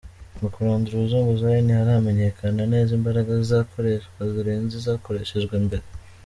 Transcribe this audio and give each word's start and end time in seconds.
Mu 0.39 0.47
kurandura 0.53 0.93
ubuzunguzajyi, 0.97 1.61
ntirahamenyekana 1.65 2.61
neza 2.73 2.91
imbaraga 2.97 3.31
zizakoreshwa 3.41 4.19
zirenze 4.33 4.73
izakoreshejwe 4.81 5.55
mbere. 5.67 5.85